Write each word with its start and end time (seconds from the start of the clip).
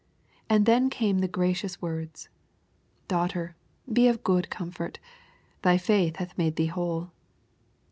And 0.49 0.65
then 0.65 0.89
came 0.89 1.19
the 1.19 1.27
gracious 1.27 1.79
words, 1.79 2.27
Daughter, 3.07 3.55
be 3.93 4.07
of 4.07 4.23
good 4.23 4.49
comfort. 4.49 4.97
Thy 5.61 5.77
faith 5.77 6.15
hath 6.15 6.35
made 6.39 6.55
thee 6.55 6.65
whole." 6.73 7.11